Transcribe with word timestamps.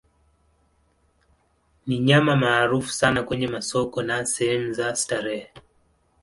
Ni 1.87 1.99
nyama 1.99 2.35
maarufu 2.35 2.89
sana 2.93 3.23
kwenye 3.23 3.47
masoko 3.47 4.01
na 4.03 4.25
sehemu 4.25 4.73
za 4.73 4.95
starehe. 4.95 5.47